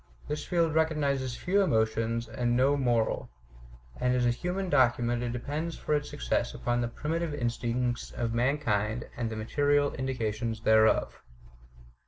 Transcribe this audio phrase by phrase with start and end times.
[0.27, 3.29] This field recognizes few emotions and no moral;
[3.97, 8.33] and as a human document it depends for its success upon the primitive instincts of
[8.33, 11.21] mankind and the material indications thereof.